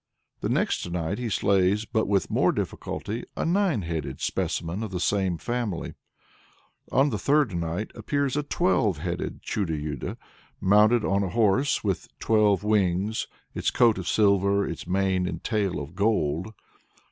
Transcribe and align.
The 0.39 0.49
next 0.49 0.89
night 0.89 1.19
he 1.19 1.29
slays, 1.29 1.85
but 1.85 2.07
with 2.07 2.31
more 2.31 2.51
difficulty, 2.51 3.23
a 3.37 3.45
nine 3.45 3.83
headed 3.83 4.19
specimen 4.19 4.81
of 4.81 4.89
the 4.89 4.99
same 4.99 5.37
family. 5.37 5.93
On 6.91 7.11
the 7.11 7.19
third 7.19 7.53
night 7.55 7.91
appears 7.93 8.35
"a 8.35 8.41
twelve 8.41 8.97
headed 8.97 9.43
Chudo 9.43 9.75
Yudo," 9.75 10.17
mounted 10.59 11.05
on 11.05 11.21
a 11.21 11.29
horse 11.29 11.83
"with 11.83 12.07
twelve 12.17 12.63
wings, 12.63 13.27
its 13.53 13.69
coat 13.69 13.99
of 13.99 14.07
silver, 14.07 14.67
its 14.67 14.87
mane 14.87 15.27
and 15.27 15.43
tail 15.43 15.79
of 15.79 15.93
gold." 15.93 16.51